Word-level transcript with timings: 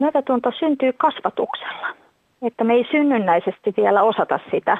myötätunto 0.00 0.52
syntyy 0.58 0.92
kasvatuksella. 0.92 1.88
Että 2.42 2.64
me 2.64 2.74
ei 2.74 2.88
synnynnäisesti 2.90 3.74
vielä 3.76 4.02
osata 4.02 4.40
sitä. 4.50 4.78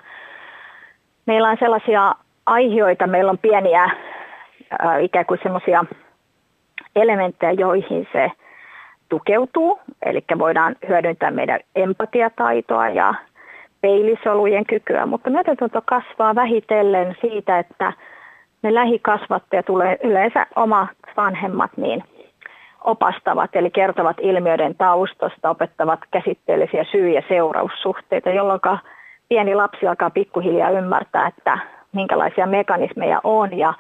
Meillä 1.26 1.48
on 1.48 1.56
sellaisia 1.60 2.14
aiheita, 2.46 3.06
meillä 3.06 3.30
on 3.30 3.38
pieniä 3.38 3.84
äh, 3.84 5.02
ikään 5.02 5.26
kuin 5.26 5.40
semmoisia 5.42 5.84
elementtejä, 6.96 7.52
joihin 7.52 8.08
se 8.12 8.30
tukeutuu. 9.08 9.80
Eli 10.02 10.24
voidaan 10.38 10.76
hyödyntää 10.88 11.30
meidän 11.30 11.60
empatiataitoa 11.74 12.88
ja 12.88 13.14
peilisolujen 13.80 14.66
kykyä, 14.66 15.06
mutta 15.06 15.30
myötätunto 15.30 15.82
kasvaa 15.84 16.34
vähitellen 16.34 17.16
siitä, 17.20 17.58
että 17.58 17.92
ne 18.62 18.74
lähikasvattajat 18.74 19.66
tulee 19.66 19.98
yleensä 20.04 20.46
omat 20.56 20.88
vanhemmat 21.16 21.70
niin 21.76 22.04
opastavat, 22.84 23.56
eli 23.56 23.70
kertovat 23.70 24.16
ilmiöiden 24.20 24.74
taustasta, 24.74 25.50
opettavat 25.50 26.00
käsitteellisiä 26.10 26.84
syy- 26.84 27.10
ja 27.10 27.22
seuraussuhteita, 27.28 28.30
jolloin 28.30 28.60
pieni 29.28 29.54
lapsi 29.54 29.86
alkaa 29.86 30.10
pikkuhiljaa 30.10 30.70
ymmärtää, 30.70 31.26
että 31.26 31.58
minkälaisia 31.92 32.46
mekanismeja 32.46 33.20
on 33.24 33.58
ja 33.58 33.74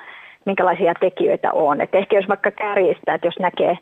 minkälaisia 0.44 0.94
tekijöitä 1.00 1.52
on. 1.52 1.80
Et 1.80 1.94
ehkä 1.94 2.16
jos 2.16 2.28
vaikka 2.28 2.50
kärjistää, 2.50 3.14
että 3.14 3.26
jos 3.26 3.38
näkee 3.38 3.78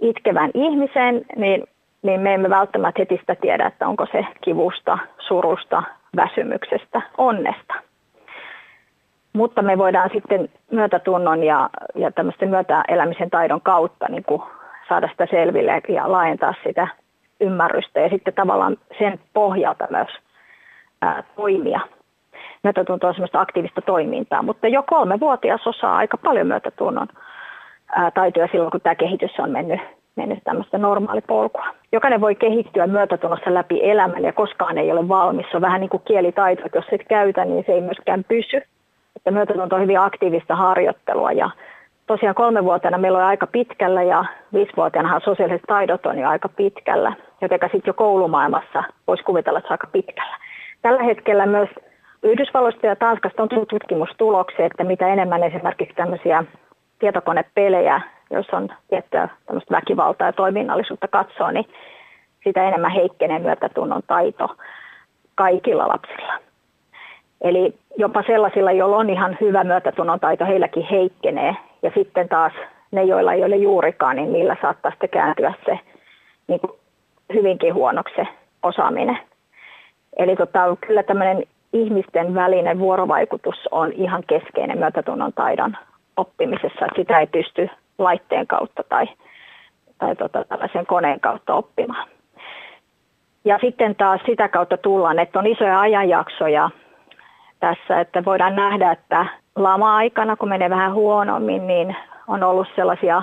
itkevän 0.00 0.50
ihmisen, 0.54 1.24
niin, 1.36 1.64
niin 2.02 2.20
me 2.20 2.34
emme 2.34 2.50
välttämättä 2.50 3.00
heti 3.00 3.16
sitä 3.16 3.34
tiedä, 3.34 3.66
että 3.66 3.88
onko 3.88 4.06
se 4.12 4.26
kivusta, 4.40 4.98
surusta, 5.18 5.82
väsymyksestä, 6.16 7.02
onnesta. 7.18 7.74
Mutta 9.36 9.62
me 9.62 9.78
voidaan 9.78 10.10
sitten 10.12 10.48
myötätunnon 10.70 11.44
ja, 11.44 11.70
ja 11.94 12.12
tämmöisten 12.12 12.48
myötäelämisen 12.48 13.30
taidon 13.30 13.60
kautta 13.60 14.06
niin 14.08 14.24
kuin 14.24 14.42
saada 14.88 15.08
sitä 15.08 15.26
selville 15.30 15.82
ja 15.88 16.12
laajentaa 16.12 16.54
sitä 16.64 16.88
ymmärrystä 17.40 18.00
ja 18.00 18.08
sitten 18.08 18.34
tavallaan 18.34 18.76
sen 18.98 19.20
pohjalta 19.32 19.86
myös 19.90 20.08
ää, 21.02 21.22
toimia. 21.36 21.80
Myötätunto 22.64 23.06
on 23.06 23.14
semmoista 23.14 23.40
aktiivista 23.40 23.80
toimintaa, 23.80 24.42
mutta 24.42 24.68
jo 24.68 24.82
kolme 24.82 25.20
vuotias 25.20 25.66
osaa 25.66 25.96
aika 25.96 26.16
paljon 26.16 26.46
myötätunnon 26.46 27.08
ää, 27.96 28.10
taitoja 28.10 28.48
silloin, 28.52 28.70
kun 28.70 28.80
tämä 28.80 28.94
kehitys 28.94 29.38
on 29.38 29.50
mennyt, 29.50 29.80
mennyt 30.16 30.38
tämmöistä 30.44 30.78
normaalipolkua. 30.78 31.66
Jokainen 31.92 32.20
voi 32.20 32.34
kehittyä 32.34 32.86
myötätunnossa 32.86 33.54
läpi 33.54 33.90
elämän 33.90 34.24
ja 34.24 34.32
koskaan 34.32 34.78
ei 34.78 34.92
ole 34.92 35.08
valmis. 35.08 35.46
Se 35.50 35.56
on 35.56 35.62
vähän 35.62 35.80
niin 35.80 35.90
kuin 35.90 36.02
kielitaito, 36.04 36.62
että 36.66 36.78
jos 36.78 36.86
et 36.92 37.08
käytä, 37.08 37.44
niin 37.44 37.64
se 37.66 37.72
ei 37.72 37.80
myöskään 37.80 38.24
pysy. 38.24 38.62
Että 39.24 39.30
myötätunto 39.30 39.76
on 39.76 39.82
hyvin 39.82 40.00
aktiivista 40.00 40.56
harjoittelua 40.56 41.32
ja 41.32 41.50
tosiaan 42.06 42.34
kolmevuotiaana 42.34 42.98
meillä 42.98 43.18
on 43.18 43.24
aika 43.24 43.46
pitkällä 43.46 44.02
ja 44.02 44.24
viisivuotiaanahan 44.52 45.20
sosiaaliset 45.24 45.62
taidot 45.66 46.06
on 46.06 46.18
jo 46.18 46.28
aika 46.28 46.48
pitkällä, 46.48 47.12
joten 47.40 47.58
sitten 47.62 47.82
jo 47.86 47.94
koulumaailmassa 47.94 48.84
voisi 49.06 49.22
kuvitella, 49.22 49.58
että 49.58 49.68
se 49.68 49.72
on 49.72 49.74
aika 49.74 49.86
pitkällä. 49.92 50.36
Tällä 50.82 51.02
hetkellä 51.02 51.46
myös 51.46 51.68
Yhdysvalloista 52.22 52.86
ja 52.86 52.96
Tanskasta 52.96 53.42
on 53.42 53.48
tullut 53.48 53.68
tutkimustuloksia, 53.68 54.66
että 54.66 54.84
mitä 54.84 55.08
enemmän 55.08 55.42
esimerkiksi 55.42 55.94
tämmöisiä 55.94 56.44
tietokonepelejä, 56.98 58.00
jos 58.30 58.46
on 58.52 58.68
tiettyä 58.88 59.28
väkivaltaa 59.70 60.28
ja 60.28 60.32
toiminnallisuutta 60.32 61.08
katsoo, 61.08 61.50
niin 61.50 61.66
sitä 62.44 62.68
enemmän 62.68 62.90
heikkenee 62.90 63.38
myötätunnon 63.38 64.02
taito 64.06 64.48
kaikilla 65.34 65.88
lapsilla. 65.88 66.32
Eli 67.44 67.74
jopa 67.96 68.22
sellaisilla, 68.26 68.72
joilla 68.72 68.96
on 68.96 69.10
ihan 69.10 69.36
hyvä 69.40 69.64
myötätunnon 69.64 70.20
taito, 70.20 70.46
heilläkin 70.46 70.86
heikkenee. 70.90 71.56
Ja 71.82 71.90
sitten 71.94 72.28
taas 72.28 72.52
ne, 72.90 73.04
joilla 73.04 73.32
ei 73.32 73.44
ole 73.44 73.56
juurikaan, 73.56 74.16
niin 74.16 74.32
niillä 74.32 74.56
saattaa 74.62 74.90
sitten 74.90 75.10
kääntyä 75.10 75.54
se 75.64 75.78
niin 76.48 76.60
kuin 76.60 76.72
hyvinkin 77.34 77.74
huonoksi 77.74 78.14
se 78.16 78.26
osaaminen. 78.62 79.18
Eli 80.16 80.36
tota, 80.36 80.76
kyllä 80.86 81.02
tämmöinen 81.02 81.42
ihmisten 81.72 82.34
välinen 82.34 82.78
vuorovaikutus 82.78 83.68
on 83.70 83.92
ihan 83.92 84.22
keskeinen 84.26 84.78
myötätunnon 84.78 85.32
taidon 85.32 85.76
oppimisessa. 86.16 86.84
Että 86.84 87.00
sitä 87.00 87.18
ei 87.18 87.26
pysty 87.26 87.68
laitteen 87.98 88.46
kautta 88.46 88.82
tai, 88.88 89.06
tai 89.98 90.16
tota, 90.16 90.44
tällaisen 90.44 90.86
koneen 90.86 91.20
kautta 91.20 91.54
oppimaan. 91.54 92.08
Ja 93.44 93.58
sitten 93.60 93.96
taas 93.96 94.20
sitä 94.26 94.48
kautta 94.48 94.76
tullaan, 94.76 95.18
että 95.18 95.38
on 95.38 95.46
isoja 95.46 95.80
ajanjaksoja 95.80 96.70
tässä, 97.64 98.00
että 98.00 98.24
voidaan 98.24 98.56
nähdä, 98.56 98.92
että 98.92 99.26
lama-aikana, 99.56 100.36
kun 100.36 100.48
menee 100.48 100.70
vähän 100.70 100.94
huonommin, 100.94 101.66
niin 101.66 101.96
on 102.28 102.42
ollut 102.42 102.68
sellaisia 102.76 103.22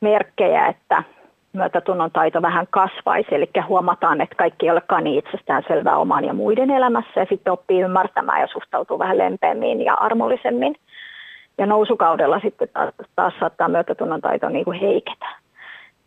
merkkejä, 0.00 0.66
että 0.66 1.02
myötätunnon 1.52 2.10
taito 2.10 2.42
vähän 2.42 2.66
kasvaisi, 2.70 3.34
eli 3.34 3.50
huomataan, 3.68 4.20
että 4.20 4.36
kaikki 4.36 4.66
ei 4.66 4.70
olekaan 4.70 5.04
niin 5.04 5.18
itsestään 5.18 5.62
selvää 5.68 5.96
oman 5.96 6.24
ja 6.24 6.34
muiden 6.34 6.70
elämässä, 6.70 7.20
ja 7.20 7.26
sitten 7.28 7.52
oppii 7.52 7.80
ymmärtämään 7.80 8.40
ja 8.40 8.46
suhtautuu 8.46 8.98
vähän 8.98 9.18
lempeämmin 9.18 9.84
ja 9.84 9.94
armollisemmin. 9.94 10.76
Ja 11.58 11.66
nousukaudella 11.66 12.40
sitten 12.40 12.68
taas, 12.72 12.94
taas 13.16 13.34
saattaa 13.40 13.68
myötätunnon 13.68 14.20
taito 14.20 14.48
niin 14.48 14.64
kuin 14.64 14.80
heiketä. 14.80 15.26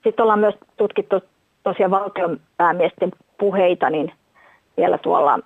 Sitten 0.04 0.24
ollaan 0.24 0.40
myös 0.40 0.56
tutkittu 0.78 1.22
tosiaan 1.64 1.92
valtionpäämiesten 1.92 3.12
puheita, 3.38 3.90
niin 3.90 4.14
vielä 4.78 4.98
tuolla 4.98 5.40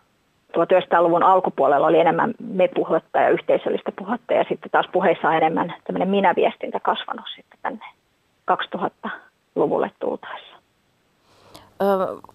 1900-luvun 0.57 1.23
alkupuolella 1.23 1.87
oli 1.87 1.99
enemmän 1.99 2.33
me-puhetta 2.39 3.19
ja 3.19 3.29
yhteisöllistä 3.29 3.91
puhetta 3.99 4.33
ja 4.33 4.45
sitten 4.49 4.71
taas 4.71 4.85
puheissa 4.91 5.27
on 5.27 5.33
enemmän 5.33 5.73
tämmöinen 5.83 6.09
minäviestintä 6.09 6.79
kasvanut 6.79 7.25
sitten 7.35 7.59
tänne 7.61 7.85
2000-luvulle 8.51 9.91
tultaessa. 9.99 10.59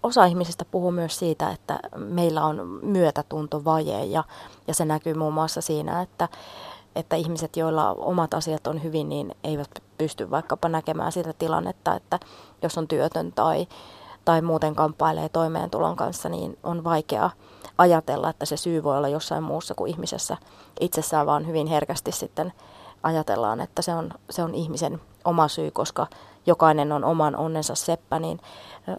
Osa 0.03 0.25
ihmisistä 0.25 0.65
puhuu 0.71 0.91
myös 0.91 1.19
siitä, 1.19 1.51
että 1.51 1.79
meillä 1.97 2.45
on 2.45 2.79
myötätuntovaje 2.83 4.05
ja, 4.05 4.25
ja 4.69 4.75
se 4.75 4.85
näkyy 4.85 5.15
muun 5.15 5.35
muassa 5.35 5.61
siinä, 5.61 6.03
että, 6.03 6.29
että 6.97 7.17
ihmiset, 7.17 7.57
joilla 7.57 7.91
omat 7.91 8.35
asiat 8.35 8.67
on 8.67 8.83
hyvin, 8.83 9.09
niin 9.09 9.33
eivät 9.45 9.69
pysty 9.99 10.31
vaikkapa 10.31 10.69
näkemään 10.69 11.13
sitä 11.13 11.33
tilannetta, 11.39 11.95
että 11.95 12.19
jos 12.63 12.79
on 12.79 12.89
työtön 12.89 13.33
tai, 13.33 13.67
tai 14.25 14.43
muuten 14.43 14.75
kamppailee 14.75 15.29
toimeentulon 15.29 15.97
kanssa, 15.97 16.29
niin 16.29 16.59
on 16.63 16.85
vaikea 16.85 17.31
ajatella, 17.79 18.31
että 18.31 18.47
se 18.47 18.57
syy 18.57 18.83
voi 18.83 18.97
olla 18.97 19.09
jossain 19.09 19.43
muussa 19.43 19.75
kuin 19.75 19.91
ihmisessä 19.91 20.37
itsessään, 20.81 21.27
vaan 21.27 21.47
hyvin 21.47 21.67
herkästi 21.67 22.13
sitten 22.13 22.53
ajatellaan, 23.03 23.61
että 23.61 23.83
se 23.83 23.95
on, 23.95 24.11
se 24.31 24.43
on 24.43 24.55
ihmisen 24.55 25.01
oma 25.25 25.49
syy, 25.49 25.71
koska 25.71 26.07
jokainen 26.47 26.93
on 26.93 27.05
oman 27.05 27.37
onnensa 27.37 27.75
seppä, 27.75 28.19
niin 28.19 28.39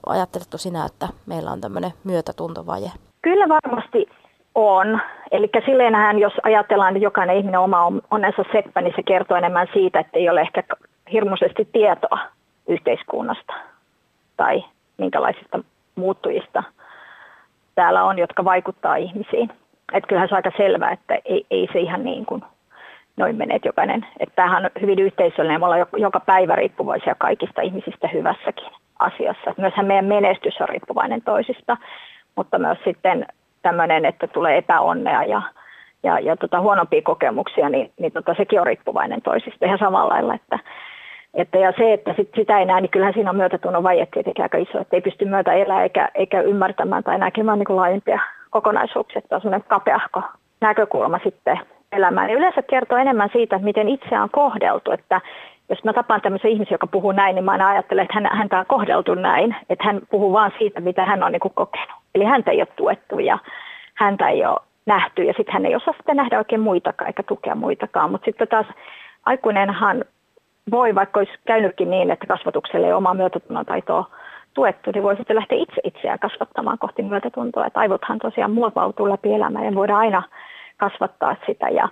ajattelettu 0.05 0.57
sinä, 0.57 0.85
että 0.85 1.07
meillä 1.25 1.51
on 1.51 1.61
tämmöinen 1.61 1.93
myötätuntovaje? 2.03 2.91
Kyllä 3.21 3.49
varmasti 3.49 4.07
on. 4.55 4.99
Eli 5.31 5.49
silleenhän, 5.65 6.19
jos 6.19 6.33
ajatellaan, 6.43 6.95
että 6.95 7.03
jokainen 7.03 7.37
ihminen 7.37 7.59
oma 7.59 7.91
onnensa 8.11 8.43
seppä, 8.51 8.81
niin 8.81 8.93
se 8.95 9.03
kertoo 9.03 9.37
enemmän 9.37 9.67
siitä, 9.73 9.99
että 9.99 10.19
ei 10.19 10.29
ole 10.29 10.41
ehkä 10.41 10.63
hirmuisesti 11.11 11.69
tietoa 11.71 12.19
yhteiskunnasta 12.67 13.53
tai 14.37 14.63
minkälaisista 14.97 15.59
muuttujista 15.95 16.63
täällä 17.75 18.03
on, 18.03 18.19
jotka 18.19 18.45
vaikuttaa 18.45 18.95
ihmisiin. 18.95 19.49
Että 19.93 20.07
kyllähän 20.07 20.29
se 20.29 20.35
on 20.35 20.37
aika 20.37 20.57
selvää, 20.57 20.91
että 20.91 21.17
ei, 21.25 21.45
ei 21.51 21.69
se 21.73 21.79
ihan 21.79 22.03
niin 22.03 22.25
kuin 22.25 22.43
noin 23.17 23.35
mene, 23.35 23.55
että 23.55 23.67
jokainen, 23.67 24.05
että 24.19 24.35
tämähän 24.35 24.65
on 24.65 24.71
hyvin 24.81 24.99
yhteisöllinen, 24.99 25.61
me 25.61 25.65
ollaan 25.65 25.85
joka 25.97 26.19
päivä 26.19 26.55
riippuvaisia 26.55 27.15
kaikista 27.15 27.61
ihmisistä 27.61 28.07
hyvässäkin 28.07 28.71
asiassa. 28.99 29.53
Myöshän 29.57 29.85
meidän 29.85 30.05
menestys 30.05 30.61
on 30.61 30.69
riippuvainen 30.69 31.21
toisista, 31.21 31.77
mutta 32.35 32.59
myös 32.59 32.77
sitten 32.85 33.25
tämmöinen, 33.61 34.05
että 34.05 34.27
tulee 34.27 34.57
epäonnea 34.57 35.23
ja, 35.23 35.41
ja, 36.03 36.19
ja 36.19 36.37
tota 36.37 36.61
huonompia 36.61 37.01
kokemuksia, 37.01 37.69
niin, 37.69 37.91
niin 37.99 38.11
tota, 38.11 38.33
sekin 38.37 38.59
on 38.59 38.65
riippuvainen 38.65 39.21
toisista 39.21 39.65
ihan 39.65 39.79
samalla 39.79 40.13
lailla, 40.13 40.33
että 40.33 40.59
että 41.35 41.57
ja 41.57 41.73
se, 41.77 41.93
että 41.93 42.13
sit 42.17 42.29
sitä 42.35 42.59
ei 42.59 42.65
näe, 42.65 42.81
niin 42.81 42.89
kyllähän 42.89 43.13
siinä 43.13 43.29
on 43.29 43.35
myötätunnon 43.35 43.83
vaje 43.83 44.05
tietenkin 44.05 44.43
aika 44.43 44.57
iso, 44.57 44.79
että 44.79 44.95
ei 44.95 45.01
pysty 45.01 45.25
myötä 45.25 45.53
elää 45.53 45.83
eikä, 45.83 46.09
eikä 46.15 46.41
ymmärtämään 46.41 47.03
tai 47.03 47.17
näkemään 47.17 47.59
niin 47.59 47.75
laajempia 47.75 48.19
kokonaisuuksia, 48.49 49.19
että 49.19 49.35
on 49.35 49.41
semmoinen 49.41 49.67
kapeahko 49.67 50.21
näkökulma 50.61 51.19
sitten 51.23 51.59
elämään. 51.91 52.29
Ja 52.29 52.37
yleensä 52.37 52.61
kertoo 52.61 52.97
enemmän 52.97 53.29
siitä, 53.33 53.55
että 53.55 53.65
miten 53.65 53.89
itseään 53.89 54.23
on 54.23 54.29
kohdeltu, 54.29 54.91
että 54.91 55.21
jos 55.69 55.83
mä 55.83 55.93
tapaan 55.93 56.21
tämmöisen 56.21 56.51
ihmisen, 56.51 56.73
joka 56.73 56.87
puhuu 56.87 57.11
näin, 57.11 57.35
niin 57.35 57.45
mä 57.45 57.51
aina 57.51 57.69
ajattelen, 57.69 58.03
että 58.03 58.13
hän, 58.13 58.37
häntä 58.37 58.59
on 58.59 58.65
kohdeltu 58.65 59.13
näin, 59.13 59.55
että 59.69 59.85
hän 59.85 60.01
puhuu 60.09 60.33
vaan 60.33 60.51
siitä, 60.57 60.79
mitä 60.79 61.05
hän 61.05 61.23
on 61.23 61.31
niin 61.31 61.39
kokenut. 61.55 61.95
Eli 62.15 62.23
häntä 62.23 62.51
ei 62.51 62.59
ole 62.59 62.67
tuettu 62.75 63.19
ja 63.19 63.37
häntä 63.93 64.29
ei 64.29 64.45
ole 64.45 64.59
nähty 64.85 65.23
ja 65.23 65.33
sitten 65.37 65.53
hän 65.53 65.65
ei 65.65 65.75
osaa 65.75 65.93
sitten 65.93 66.17
nähdä 66.17 66.37
oikein 66.37 66.61
muitakaan 66.61 67.07
eikä 67.07 67.23
tukea 67.23 67.55
muitakaan. 67.55 68.11
Mutta 68.11 68.25
sitten 68.25 68.47
taas 68.47 68.65
aikuinenhan 69.25 70.05
voi, 70.71 70.95
vaikka 70.95 71.19
olisi 71.19 71.33
käynytkin 71.45 71.89
niin, 71.89 72.11
että 72.11 72.27
kasvatukselle 72.27 72.87
ei 72.87 72.93
omaa 72.93 73.13
myötätunnon 73.13 73.65
taitoa 73.65 74.09
tuettu, 74.53 74.91
niin 74.91 75.03
voi 75.03 75.15
sitten 75.15 75.35
lähteä 75.35 75.57
itse 75.57 75.81
itseään 75.83 76.19
kasvattamaan 76.19 76.77
kohti 76.77 77.03
myötätuntoa. 77.03 77.65
Että 77.65 77.79
aivothan 77.79 78.19
tosiaan 78.19 78.51
muovautuu 78.51 79.09
läpi 79.09 79.33
elämää 79.33 79.65
ja 79.65 79.75
voidaan 79.75 79.99
aina 79.99 80.23
kasvattaa 80.77 81.35
sitä. 81.45 81.69
Ja 81.69 81.89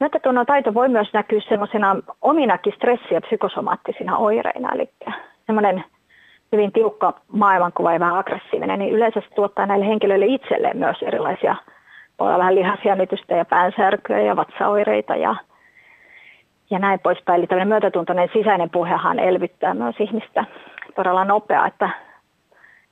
myötätunnon 0.00 0.46
taito 0.46 0.74
voi 0.74 0.88
myös 0.88 1.12
näkyä 1.12 1.40
semmoisena 1.48 1.96
ominakin 2.22 2.72
stressi- 2.72 3.14
ja 3.14 3.20
psykosomaattisina 3.20 4.16
oireina, 4.16 4.72
eli 4.74 4.90
semmoinen 5.46 5.84
hyvin 6.52 6.72
tiukka 6.72 7.14
maailmankuva 7.32 7.92
ja 7.92 8.00
vähän 8.00 8.18
aggressiivinen, 8.18 8.78
niin 8.78 8.94
yleensä 8.94 9.20
se 9.20 9.34
tuottaa 9.34 9.66
näille 9.66 9.86
henkilöille 9.86 10.26
itselleen 10.26 10.76
myös 10.76 10.96
erilaisia, 11.02 11.56
voi 12.18 12.28
olla 12.28 12.38
vähän 12.38 12.54
lihasjännitystä 12.54 13.34
ja 13.34 13.44
päänsärkyä 13.44 14.20
ja 14.20 14.36
vatsaoireita 14.36 15.16
ja, 15.16 15.36
ja 16.70 16.78
näin 16.78 17.00
poispäin. 17.00 17.38
Eli 17.38 17.46
tämmöinen 17.46 17.68
myötätuntoinen 17.68 18.28
sisäinen 18.32 18.70
puhehan 18.70 19.18
elvyttää 19.18 19.74
myös 19.74 19.96
ihmistä 20.00 20.44
todella 20.96 21.24
nopea, 21.24 21.66
että, 21.66 21.90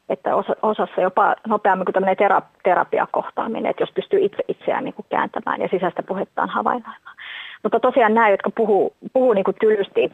että 0.08 0.36
osa, 0.36 0.56
osassa 0.62 1.00
jopa 1.00 1.34
nopeammin 1.48 1.84
kuin 1.84 1.92
tämmöinen 1.92 2.16
tera, 2.16 2.42
terapiakohtaaminen, 2.62 3.70
että 3.70 3.82
jos 3.82 3.92
pystyy 3.94 4.24
itse 4.24 4.42
itseään 4.48 4.84
niin 4.84 4.94
kuin 4.94 5.06
kääntämään 5.08 5.60
ja 5.60 5.68
sisäistä 5.68 6.02
puhettaan 6.02 6.48
havainnoimaan. 6.48 7.16
Mutta 7.62 7.80
tosiaan 7.80 8.14
nämä, 8.14 8.28
jotka 8.28 8.50
puhuu, 8.50 8.92
puhuu 9.12 9.32
niin 9.32 9.44
kuin 9.44 9.56
tylysti, 9.60 10.12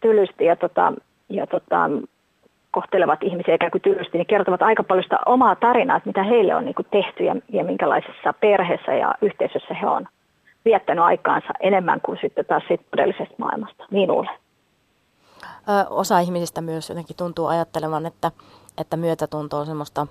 tylysti 0.00 0.44
ja, 0.44 0.56
tota, 0.56 0.92
ja 1.28 1.46
tota, 1.46 1.90
kohtelevat 2.70 3.22
ihmisiä 3.22 3.54
ikään 3.54 3.70
kuin 3.70 3.82
tylysti, 3.82 4.18
niin 4.18 4.26
kertovat 4.26 4.62
aika 4.62 4.82
paljon 4.82 5.02
sitä 5.02 5.18
omaa 5.26 5.56
tarinaa, 5.56 5.96
että 5.96 6.08
mitä 6.08 6.22
heille 6.22 6.54
on 6.54 6.64
niin 6.64 6.74
kuin 6.74 6.86
tehty 6.90 7.24
ja, 7.24 7.36
ja 7.48 7.64
minkälaisessa 7.64 8.32
perheessä 8.40 8.94
ja 8.94 9.14
yhteisössä 9.22 9.74
he 9.74 9.86
on 9.86 10.06
viettänyt 10.64 11.04
aikaansa 11.04 11.48
enemmän 11.60 12.00
kuin 12.00 12.18
sitten 12.22 12.46
taas 12.46 12.62
siitä 12.68 12.84
todellisesta 12.90 13.34
maailmasta. 13.38 13.84
Niin 13.90 14.10
luulen. 14.10 14.34
Osa 15.90 16.18
ihmisistä 16.18 16.60
myös 16.60 16.88
jotenkin 16.88 17.16
tuntuu 17.16 17.46
ajattelevan, 17.46 18.06
että, 18.06 18.30
että 18.78 18.96
myötätunto 18.96 19.58
on 19.58 19.66
semmoista 19.66 20.06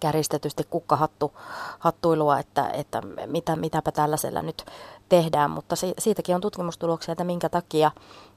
kärjistetysti 0.00 0.64
kukkahattu, 0.70 1.32
hattuilua, 1.78 2.38
että, 2.38 2.68
että 2.68 3.02
mitä, 3.26 3.56
mitäpä 3.56 3.92
tällaisella 3.92 4.42
nyt 4.42 4.64
tehdään, 5.08 5.50
mutta 5.50 5.76
si, 5.76 5.94
siitäkin 5.98 6.34
on 6.34 6.40
tutkimustuloksia, 6.40 7.12
että 7.12 7.24
minkä 7.24 7.48
takia 7.48 7.90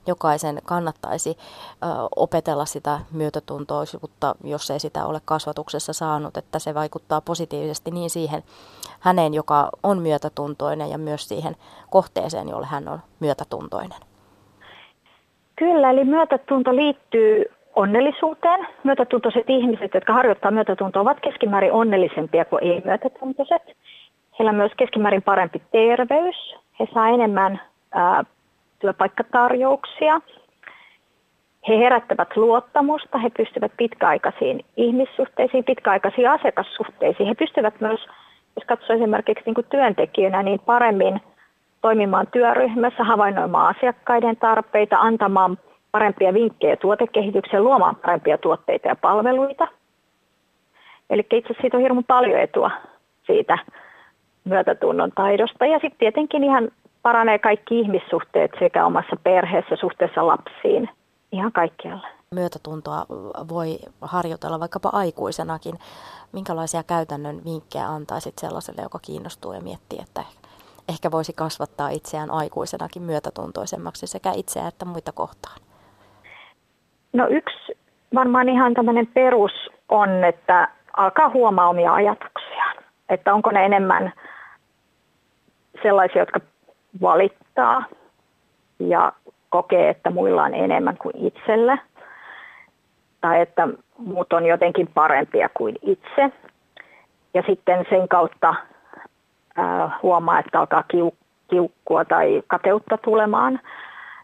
jokaisen 0.07 0.61
kannattaisi 0.65 1.37
opetella 2.15 2.65
sitä 2.65 2.99
myötätuntoisuutta, 3.11 4.35
jos 4.43 4.71
ei 4.71 4.79
sitä 4.79 5.05
ole 5.05 5.21
kasvatuksessa 5.25 5.93
saanut, 5.93 6.37
että 6.37 6.59
se 6.59 6.73
vaikuttaa 6.73 7.21
positiivisesti 7.21 7.91
niin 7.91 8.09
siihen 8.09 8.43
häneen, 8.99 9.33
joka 9.33 9.69
on 9.83 10.01
myötätuntoinen 10.01 10.89
ja 10.89 10.97
myös 10.97 11.27
siihen 11.27 11.55
kohteeseen, 11.89 12.49
jolle 12.49 12.65
hän 12.65 12.87
on 12.87 12.99
myötätuntoinen. 13.19 13.99
Kyllä, 15.55 15.89
eli 15.89 16.03
myötätunto 16.03 16.75
liittyy 16.75 17.45
onnellisuuteen. 17.77 18.67
Myötätuntoiset 18.83 19.49
ihmiset, 19.49 19.93
jotka 19.93 20.13
harjoittaa 20.13 20.51
myötätuntoa, 20.51 21.01
ovat 21.01 21.19
keskimäärin 21.19 21.71
onnellisempia 21.71 22.45
kuin 22.45 22.63
ei-myötätuntoiset. 22.63 23.61
Heillä 24.39 24.49
on 24.49 24.55
myös 24.55 24.71
keskimäärin 24.77 25.21
parempi 25.21 25.61
terveys. 25.71 26.55
He 26.79 26.87
saa 26.93 27.07
enemmän 27.09 27.61
ää, 27.91 28.23
työpaikkatarjouksia. 28.79 30.21
He 31.67 31.77
herättävät 31.77 32.37
luottamusta, 32.37 33.17
he 33.17 33.29
pystyvät 33.37 33.71
pitkäaikaisiin 33.77 34.65
ihmissuhteisiin, 34.77 35.63
pitkäaikaisiin 35.63 36.29
asiakassuhteisiin. 36.29 37.27
He 37.27 37.35
pystyvät 37.35 37.81
myös, 37.81 37.99
jos 38.55 38.65
katsoo 38.67 38.95
esimerkiksi 38.95 39.43
niin 39.45 39.55
kuin 39.55 39.67
työntekijöinä, 39.69 40.43
niin 40.43 40.59
paremmin 40.59 41.21
toimimaan 41.81 42.27
työryhmässä, 42.27 43.03
havainnoimaan 43.03 43.75
asiakkaiden 43.75 44.37
tarpeita, 44.37 44.97
antamaan 44.97 45.57
parempia 45.97 46.33
vinkkejä 46.33 46.75
tuotekehitykseen, 46.75 47.63
luomaan 47.63 47.95
parempia 47.95 48.37
tuotteita 48.37 48.87
ja 48.87 48.95
palveluita. 48.95 49.67
Eli 51.09 51.21
itse 51.21 51.37
asiassa 51.37 51.61
siitä 51.61 51.77
on 51.77 51.83
hirveän 51.83 52.03
paljon 52.03 52.39
etua 52.39 52.71
siitä 53.27 53.57
myötätunnon 54.43 55.11
taidosta. 55.15 55.65
Ja 55.65 55.79
sitten 55.79 55.99
tietenkin 55.99 56.43
ihan 56.43 56.71
paranee 57.01 57.39
kaikki 57.39 57.79
ihmissuhteet 57.79 58.51
sekä 58.59 58.85
omassa 58.85 59.15
perheessä, 59.23 59.75
suhteessa 59.75 60.27
lapsiin, 60.27 60.89
ihan 61.31 61.51
kaikkialla. 61.51 62.07
Myötätuntoa 62.31 63.05
voi 63.49 63.77
harjoitella 64.01 64.59
vaikkapa 64.59 64.89
aikuisenakin. 64.93 65.75
Minkälaisia 66.31 66.83
käytännön 66.83 67.41
vinkkejä 67.45 67.87
antaisit 67.87 68.37
sellaiselle, 68.37 68.81
joka 68.81 68.99
kiinnostuu 69.01 69.53
ja 69.53 69.61
miettii, 69.61 69.99
että 70.01 70.23
ehkä 70.89 71.11
voisi 71.11 71.33
kasvattaa 71.33 71.89
itseään 71.89 72.31
aikuisenakin 72.31 73.03
myötätuntoisemmaksi 73.03 74.07
sekä 74.07 74.31
itseä 74.31 74.67
että 74.67 74.85
muita 74.85 75.11
kohtaan? 75.11 75.66
No 77.17 77.27
yksi 77.29 77.77
varmaan 78.15 78.49
ihan 78.49 78.73
tämmöinen 78.73 79.07
perus 79.07 79.51
on, 79.89 80.23
että 80.23 80.67
alkaa 80.97 81.29
huomaa 81.29 81.69
omia 81.69 81.93
ajatuksiaan. 81.93 82.75
Että 83.09 83.33
onko 83.33 83.51
ne 83.51 83.65
enemmän 83.65 84.13
sellaisia, 85.83 86.21
jotka 86.21 86.39
valittaa 87.01 87.83
ja 88.79 89.11
kokee, 89.49 89.89
että 89.89 90.09
muilla 90.09 90.43
on 90.43 90.53
enemmän 90.53 90.97
kuin 90.97 91.17
itsellä. 91.17 91.77
Tai 93.21 93.41
että 93.41 93.67
muut 93.97 94.33
on 94.33 94.45
jotenkin 94.45 94.87
parempia 94.93 95.49
kuin 95.53 95.75
itse. 95.81 96.31
Ja 97.33 97.43
sitten 97.47 97.85
sen 97.89 98.07
kautta 98.07 98.49
äh, 98.49 99.91
huomaa, 100.03 100.39
että 100.39 100.59
alkaa 100.59 100.83
kiu- 100.93 101.17
kiukkua 101.49 102.05
tai 102.05 102.43
kateutta 102.47 102.97
tulemaan. 102.97 103.59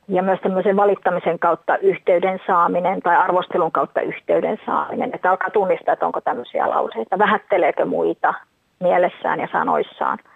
Ja 0.08 0.24
myös 0.24 0.40
tämmöisen 0.40 0.76
valittamisen 0.76 1.40
kautta 1.40 1.78
yhteyden 1.78 2.40
saaminen 2.48 3.02
tai 3.02 3.16
arvostelun 3.16 3.72
kautta 3.72 4.02
yhteyden 4.02 4.58
saaminen. 4.66 5.10
Että 5.14 5.32
alkaa 5.32 5.50
tunnistaa, 5.50 5.94
että 5.94 6.06
onko 6.06 6.22
tämmöisiä 6.22 6.70
lauseita, 6.70 7.20
vähätteleekö 7.20 7.86
muita 7.86 8.34
mielessään 8.80 9.40
ja 9.40 9.48
sanoissaan– 9.52 10.18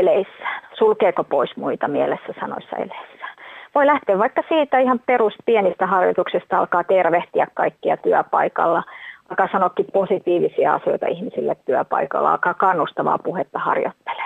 eleissään? 0.00 0.62
Sulkeeko 0.78 1.24
pois 1.24 1.56
muita 1.56 1.88
mielessä 1.88 2.34
sanoissa 2.40 2.76
eleissään? 2.76 3.36
Voi 3.74 3.86
lähteä 3.86 4.18
vaikka 4.18 4.42
siitä 4.48 4.78
ihan 4.78 5.00
perus 5.06 5.34
pienistä 5.46 5.86
harjoituksista 5.86 6.58
alkaa 6.58 6.84
tervehtiä 6.84 7.46
kaikkia 7.54 7.96
työpaikalla, 7.96 8.82
alkaa 9.30 9.48
sanoakin 9.52 9.86
positiivisia 9.92 10.74
asioita 10.74 11.06
ihmisille 11.06 11.56
työpaikalla, 11.64 12.32
alkaa 12.32 12.54
kannustavaa 12.54 13.18
puhetta 13.18 13.58
harjoittelee 13.58 14.21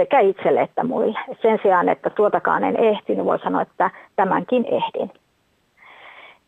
sekä 0.00 0.20
itselle 0.20 0.60
että 0.60 0.84
muille. 0.84 1.18
Sen 1.42 1.58
sijaan, 1.62 1.88
että 1.88 2.10
tuotakaan 2.10 2.64
en 2.64 2.76
ehtinyt, 2.76 3.18
niin 3.18 3.24
voi 3.24 3.38
sanoa, 3.38 3.62
että 3.62 3.90
tämänkin 4.16 4.64
ehdin. 4.64 5.10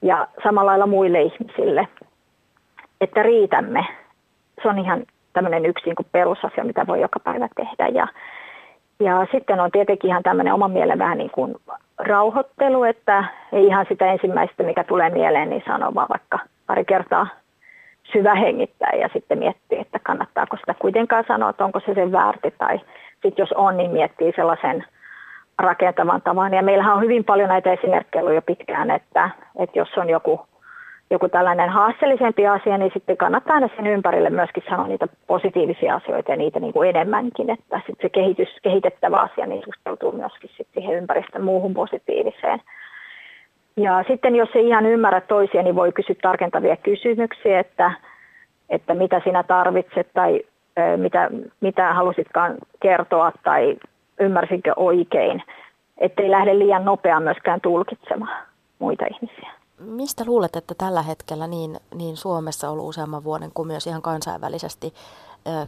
Ja 0.03 0.29
samalla 0.43 0.71
lailla 0.71 0.87
muille 0.87 1.23
ihmisille, 1.23 1.89
että 3.01 3.23
riitämme. 3.23 3.87
Se 4.63 4.69
on 4.69 4.79
ihan 4.79 5.03
tämmöinen 5.33 5.67
yksi 5.67 5.87
niin 5.87 6.11
perusasia, 6.13 6.65
mitä 6.65 6.87
voi 6.87 7.01
joka 7.01 7.21
päivä 7.21 7.49
tehdä. 7.57 7.89
Ja 7.89 8.07
ja 9.01 9.27
sitten 9.33 9.61
on 9.61 9.71
tietenkin 9.71 10.11
ihan 10.11 10.23
tämmöinen 10.23 10.55
oman 10.55 10.71
mielen 10.71 10.99
vähän 10.99 11.19
niin 11.19 11.31
kuin 11.31 11.55
rauhoittelu, 11.99 12.85
että 12.85 13.25
ei 13.53 13.67
ihan 13.67 13.87
sitä 13.89 14.13
ensimmäistä, 14.13 14.63
mikä 14.63 14.85
tulee 14.85 15.11
mieleen, 15.11 15.51
niin 15.51 15.63
sanoo 15.67 15.95
vaan 15.95 16.09
vaikka 16.09 16.39
pari 16.67 16.85
kertaa 16.85 17.27
syvä 18.13 18.35
hengittää 18.35 18.93
ja 19.01 19.09
sitten 19.13 19.39
miettii, 19.39 19.79
että 19.79 19.99
kannattaako 19.99 20.57
sitä 20.57 20.75
kuitenkaan 20.75 21.25
sanoa, 21.29 21.51
että 21.51 21.65
onko 21.65 21.81
se 21.81 21.95
sen 21.95 22.13
väärti 22.13 22.55
tai 22.59 22.79
sitten 23.13 23.43
jos 23.43 23.53
on, 23.53 23.77
niin 23.77 23.91
miettii 23.91 24.33
sellaisen 24.37 24.85
rakentavan 25.59 26.23
tavan. 26.23 26.55
Ja 26.55 26.63
meillähän 26.63 26.95
on 26.95 27.03
hyvin 27.03 27.25
paljon 27.25 27.49
näitä 27.49 27.73
esimerkkejä 27.73 28.33
jo 28.33 28.43
pitkään, 28.43 28.91
että, 28.91 29.31
että 29.59 29.79
jos 29.79 29.89
on 29.97 30.11
joku 30.11 30.41
joku 31.13 31.29
tällainen 31.29 31.71
haasteellisempi 31.71 32.47
asia, 32.47 32.79
niin 32.79 32.91
sitten 32.95 33.17
kannattaa 33.17 33.55
aina 33.55 33.69
sen 33.77 33.87
ympärille 33.87 34.31
myöskin 34.31 34.63
sanoa 34.69 34.87
niitä 34.87 35.07
positiivisia 35.27 35.95
asioita 35.95 36.31
ja 36.31 36.37
niitä 36.37 36.61
niin 36.61 36.73
kuin 36.73 36.89
enemmänkin, 36.89 37.51
että 37.51 37.77
sitten 37.77 38.03
se 38.03 38.09
kehitys, 38.09 38.49
kehitettävä 38.63 39.17
asia 39.17 39.47
niin 39.47 39.63
suhtautuu 39.65 40.13
myöskin 40.13 40.51
sitten 40.57 40.83
siihen 40.83 40.97
ympäristön 40.97 41.45
muuhun 41.45 41.75
positiiviseen. 41.75 42.61
Ja 43.77 44.05
sitten 44.09 44.37
jos 44.37 44.49
ei 44.55 44.69
ihan 44.69 44.87
ymmärrä 44.87 45.21
toisia, 45.21 45.63
niin 45.63 45.75
voi 45.75 45.93
kysyä 45.93 46.17
tarkentavia 46.23 46.77
kysymyksiä, 46.77 47.61
että, 47.61 47.93
että 48.71 48.95
mitä 48.95 49.21
sinä 49.25 49.43
tarvitset 49.43 50.09
tai 50.15 50.41
mitä, 50.97 51.31
mitä 51.61 51.95
halusitkaan 51.95 52.55
kertoa 52.81 53.33
tai 53.45 53.77
ymmärsinkö 54.21 54.73
oikein, 54.77 55.43
ettei 55.99 56.31
lähde 56.31 56.59
liian 56.59 56.85
nopeaan 56.85 57.23
myöskään 57.23 57.61
tulkitsemaan 57.61 58.47
muita 58.79 59.05
ihmisiä. 59.07 59.51
Mistä 59.79 60.25
luulet, 60.27 60.57
että 60.57 60.75
tällä 60.79 61.03
hetkellä 61.03 61.47
niin, 61.47 61.77
niin 61.95 62.17
Suomessa 62.17 62.71
ollut 62.71 62.89
useamman 62.89 63.25
vuoden 63.25 63.51
kuin 63.55 63.67
myös 63.67 63.87
ihan 63.87 64.03
kansainvälisesti 64.03 64.95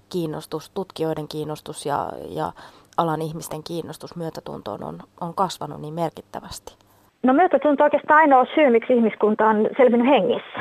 kiinnostus, 0.08 0.70
tutkijoiden 0.70 1.28
kiinnostus 1.28 1.86
ja, 1.86 2.12
ja 2.28 2.52
alan 2.96 3.22
ihmisten 3.22 3.62
kiinnostus 3.62 4.16
myötätuntoon 4.16 4.84
on, 4.84 4.98
on 5.20 5.34
kasvanut 5.34 5.80
niin 5.80 5.94
merkittävästi? 5.94 6.83
No 7.24 7.32
myötätunto 7.32 7.84
on 7.84 7.86
oikeastaan 7.86 8.20
ainoa 8.20 8.46
syy, 8.54 8.70
miksi 8.70 8.92
ihmiskunta 8.92 9.46
on 9.46 9.68
selvinnyt 9.76 10.08
hengissä. 10.08 10.60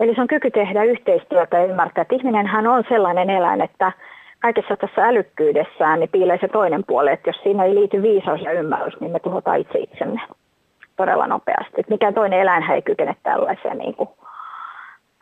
Eli 0.00 0.14
se 0.14 0.20
on 0.20 0.26
kyky 0.26 0.50
tehdä 0.50 0.82
yhteistyötä 0.82 1.58
ja 1.58 1.64
ymmärtää, 1.64 2.02
että 2.02 2.14
ihminenhän 2.14 2.66
on 2.66 2.84
sellainen 2.88 3.30
eläin, 3.30 3.60
että 3.60 3.92
kaikessa 4.40 4.76
tässä 4.76 5.06
älykkyydessään 5.06 6.00
niin 6.00 6.10
piilee 6.10 6.38
se 6.40 6.48
toinen 6.48 6.84
puoli, 6.86 7.12
että 7.12 7.28
jos 7.30 7.42
siinä 7.42 7.64
ei 7.64 7.74
liity 7.74 8.02
viisaus 8.02 8.40
ja 8.40 8.52
ymmärrys, 8.52 9.00
niin 9.00 9.12
me 9.12 9.20
tuhotaan 9.20 9.58
itse 9.58 9.78
itsemme 9.78 10.20
todella 10.96 11.26
nopeasti. 11.26 11.74
Että 11.78 11.92
mikään 11.92 12.14
toinen 12.14 12.40
eläin 12.40 12.70
ei 12.70 12.82
kykene 12.82 13.16
tällaiseen 13.22 13.78
niin 13.78 13.94
kuin, 13.94 14.08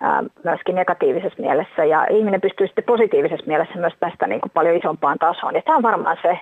ää, 0.00 0.22
myöskin 0.44 0.74
negatiivisessa 0.74 1.42
mielessä. 1.42 1.84
Ja 1.84 2.06
ihminen 2.10 2.40
pystyy 2.40 2.66
sitten 2.66 2.84
positiivisessa 2.84 3.46
mielessä 3.46 3.78
myös 3.78 3.94
tästä 4.00 4.26
niin 4.26 4.40
kuin 4.40 4.52
paljon 4.54 4.76
isompaan 4.76 5.18
tasoon. 5.18 5.54
Ja 5.54 5.62
tämä 5.62 5.76
on 5.76 5.82
varmaan 5.82 6.16
se, 6.22 6.38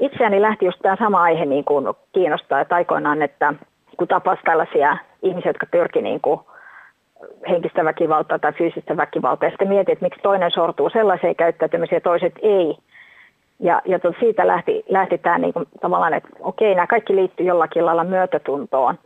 itseäni 0.00 0.42
lähti 0.42 0.64
just 0.64 0.78
tämä 0.82 0.96
sama 0.96 1.22
aihe 1.22 1.44
niin 1.44 1.64
kuin 1.64 1.86
kiinnostaa, 2.12 2.60
että 2.60 2.74
aikoinaan, 2.74 3.22
että 3.22 3.54
kun 3.98 4.08
tapas 4.08 4.38
tällaisia 4.44 4.96
ihmisiä, 5.22 5.50
jotka 5.50 5.66
pyrki 5.66 6.02
niin 6.02 6.20
henkistä 7.48 7.84
väkivaltaa 7.84 8.38
tai 8.38 8.52
fyysistä 8.52 8.96
väkivaltaa 8.96 9.46
ja 9.46 9.50
sitten 9.50 9.68
mietit, 9.68 9.92
että 9.92 10.04
miksi 10.04 10.20
toinen 10.22 10.50
sortuu 10.50 10.90
sellaiseen 10.90 11.36
käyttäytymiseen 11.36 11.96
ja 11.96 12.00
toiset 12.00 12.34
ei. 12.42 12.76
Ja, 13.60 13.82
ja 13.84 13.98
siitä 14.20 14.46
lähti, 14.46 14.84
lähti 14.88 15.18
tämä 15.18 15.38
niin 15.38 15.52
kuin, 15.52 15.66
tavallaan, 15.80 16.14
että 16.14 16.28
okei, 16.40 16.74
nämä 16.74 16.86
kaikki 16.86 17.16
liittyy 17.16 17.46
jollakin 17.46 17.86
lailla 17.86 18.04
myötätuntoon 18.04 18.98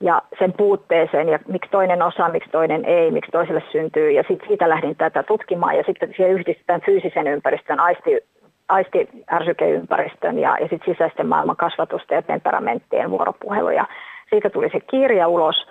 ja 0.00 0.22
sen 0.38 0.52
puutteeseen 0.52 1.28
ja 1.28 1.38
miksi 1.48 1.70
toinen 1.70 2.02
osaa, 2.02 2.28
miksi 2.28 2.50
toinen 2.50 2.84
ei, 2.84 3.10
miksi 3.10 3.30
toiselle 3.30 3.62
syntyy. 3.72 4.10
Ja 4.10 4.24
sitten 4.28 4.48
siitä 4.48 4.68
lähdin 4.68 4.96
tätä 4.96 5.22
tutkimaan 5.22 5.76
ja 5.76 5.82
sitten 5.86 6.12
siihen 6.16 6.32
yhdistetään 6.32 6.80
fyysisen 6.86 7.26
ympäristön, 7.26 7.80
aisti, 7.80 8.20
aisti 8.68 9.08
ärsykeympäristön 9.32 10.38
ja, 10.38 10.56
ja 10.60 10.68
sitten 10.68 10.94
sisäisten 10.94 11.26
maailman 11.26 11.56
kasvatusta 11.56 12.14
ja 12.14 12.22
temperamenttien 12.22 13.10
vuoropuheluja. 13.10 13.86
Siitä 14.30 14.50
tuli 14.50 14.70
se 14.70 14.80
kirja 14.80 15.28
ulos. 15.28 15.66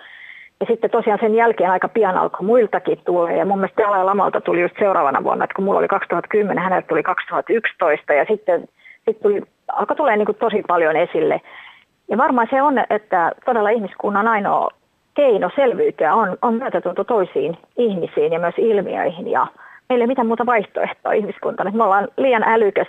Ja 0.60 0.66
sitten 0.66 0.90
tosiaan 0.90 1.18
sen 1.22 1.34
jälkeen 1.34 1.70
aika 1.70 1.88
pian 1.88 2.16
alkoi 2.16 2.46
muiltakin 2.46 2.98
tulla. 3.04 3.30
Ja 3.30 3.44
mun 3.44 3.58
mielestä 3.58 3.82
Dalai 3.82 4.04
Lamalta 4.04 4.40
tuli 4.40 4.60
just 4.60 4.74
seuraavana 4.78 5.24
vuonna, 5.24 5.44
että 5.44 5.54
kun 5.54 5.64
mulla 5.64 5.78
oli 5.78 5.88
2010, 5.88 6.62
hänellä 6.64 6.82
tuli 6.82 7.02
2011. 7.02 8.12
Ja 8.12 8.24
sitten, 8.28 8.68
sitten 9.04 9.22
tuli, 9.22 9.42
alkoi 9.72 9.96
tulee 9.96 10.16
niin 10.16 10.36
tosi 10.38 10.62
paljon 10.68 10.96
esille. 10.96 11.40
Ja 12.08 12.18
varmaan 12.18 12.48
se 12.50 12.62
on, 12.62 12.78
että 12.90 13.32
todella 13.44 13.70
ihmiskunnan 13.70 14.28
ainoa 14.28 14.68
keino 15.14 15.50
selviytyä 15.56 16.14
on, 16.14 16.36
on 16.42 16.54
myötätunto 16.54 17.04
toisiin 17.04 17.58
ihmisiin 17.76 18.32
ja 18.32 18.38
myös 18.38 18.54
ilmiöihin. 18.58 19.30
Ja 19.30 19.46
meillä 19.88 20.02
ei 20.02 20.04
ole 20.04 20.10
mitään 20.10 20.26
muuta 20.26 20.46
vaihtoehtoa 20.46 21.12
ihmiskuntana. 21.12 21.70
Me 21.70 21.84
ollaan 21.84 22.08
liian 22.16 22.42
älykäs 22.42 22.88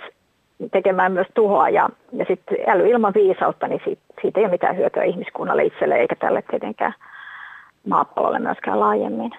tekemään 0.72 1.12
myös 1.12 1.26
tuhoa 1.34 1.68
ja, 1.68 1.88
ja 2.12 2.24
sitten 2.28 2.58
äly 2.68 2.88
ilman 2.88 3.14
viisautta, 3.14 3.68
niin 3.68 3.80
siitä, 3.84 4.02
siitä 4.22 4.40
ei 4.40 4.44
ole 4.44 4.52
mitään 4.52 4.76
hyötyä 4.76 5.02
ihmiskunnalle 5.02 5.64
itselle 5.64 5.94
eikä 5.96 6.16
tälle 6.16 6.42
tietenkään 6.50 6.94
maapallolle 7.86 8.38
myöskään 8.38 8.80
laajemmin. 8.80 9.32